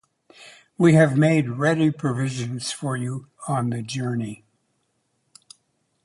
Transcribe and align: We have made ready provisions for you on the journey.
We 0.79 0.93
have 0.95 1.15
made 1.15 1.47
ready 1.47 1.91
provisions 1.91 2.71
for 2.71 2.97
you 2.97 3.27
on 3.47 3.69
the 3.69 3.83
journey. 3.83 4.43